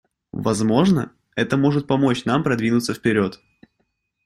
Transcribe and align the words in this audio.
Возможно, 0.33 1.11
это 1.35 1.57
может 1.57 1.85
помочь 1.85 2.25
нам 2.25 2.41
продвинуться 2.41 2.95
вперед. 2.95 3.39